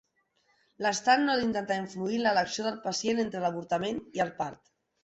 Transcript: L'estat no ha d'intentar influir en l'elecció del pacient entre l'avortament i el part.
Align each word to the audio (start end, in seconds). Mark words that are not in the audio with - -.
L'estat 0.85 1.21
no 1.25 1.35
ha 1.35 1.35
d'intentar 1.41 1.77
influir 1.83 2.17
en 2.23 2.27
l'elecció 2.29 2.67
del 2.71 2.83
pacient 2.89 3.25
entre 3.27 3.47
l'avortament 3.47 4.07
i 4.21 4.27
el 4.31 4.39
part. 4.43 4.63